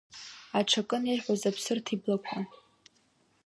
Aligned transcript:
Аҽакын 0.57 1.03
ирҳәоз 1.11 1.41
Аԥсырҭ 1.49 1.85
иблақәа… 1.95 2.37